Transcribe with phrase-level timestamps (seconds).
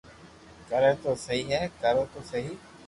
[0.69, 2.41] ڪري تو سھي ني ڪرو تو سھي